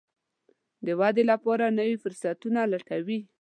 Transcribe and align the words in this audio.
د 0.85 0.87
ودې 0.99 1.23
لپاره 1.31 1.75
نوي 1.77 1.95
فرصتونه 2.03 2.59
لټوي. 2.71 3.19